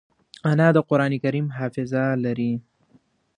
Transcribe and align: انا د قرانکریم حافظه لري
انا 0.49 0.67
د 0.75 0.77
قرانکریم 0.89 1.47
حافظه 1.57 2.03
لري 2.23 2.53